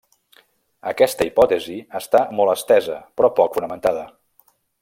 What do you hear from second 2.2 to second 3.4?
molt estesa, però